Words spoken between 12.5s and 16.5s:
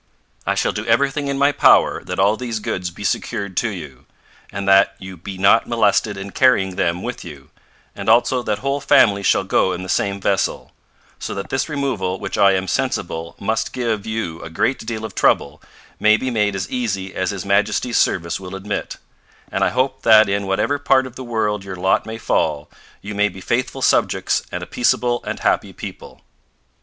am sensible must give you a great deal of trouble may be